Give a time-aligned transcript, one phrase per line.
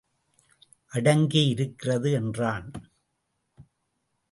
[0.91, 2.71] அடங்கி இருக்கிறது என்றான்.